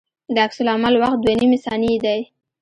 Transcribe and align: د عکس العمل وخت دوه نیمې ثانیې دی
د 0.33 0.35
عکس 0.45 0.57
العمل 0.63 0.93
وخت 1.01 1.17
دوه 1.21 1.35
نیمې 1.39 1.59
ثانیې 1.65 1.95
دی 2.05 2.19